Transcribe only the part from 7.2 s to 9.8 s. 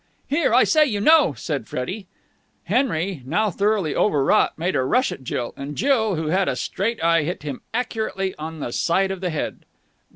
hit him accurately on the side of the head.